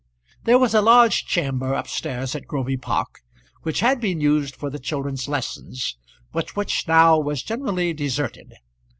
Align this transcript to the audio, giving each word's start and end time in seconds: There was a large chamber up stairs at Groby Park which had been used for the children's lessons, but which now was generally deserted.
There 0.45 0.57
was 0.57 0.73
a 0.73 0.81
large 0.81 1.25
chamber 1.27 1.75
up 1.75 1.87
stairs 1.87 2.33
at 2.33 2.47
Groby 2.47 2.75
Park 2.75 3.19
which 3.61 3.81
had 3.81 4.01
been 4.01 4.19
used 4.19 4.55
for 4.55 4.71
the 4.71 4.79
children's 4.79 5.27
lessons, 5.27 5.95
but 6.31 6.55
which 6.55 6.87
now 6.87 7.19
was 7.19 7.43
generally 7.43 7.93
deserted. 7.93 8.55